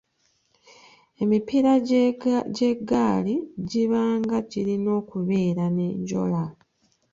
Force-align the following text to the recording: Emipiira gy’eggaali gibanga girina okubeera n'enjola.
Emipiira 1.23 1.71
gy’eggaali 2.57 3.35
gibanga 3.69 4.37
girina 4.49 4.89
okubeera 4.99 5.63
n'enjola. 5.75 6.43